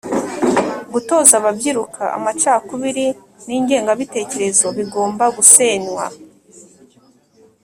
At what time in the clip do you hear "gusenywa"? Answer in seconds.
5.35-6.05